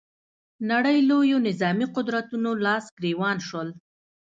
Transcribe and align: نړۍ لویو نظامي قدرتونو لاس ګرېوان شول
نړۍ 0.71 0.97
لویو 1.09 1.37
نظامي 1.47 1.87
قدرتونو 1.95 2.49
لاس 2.65 2.85
ګرېوان 2.97 3.37
شول 3.47 3.69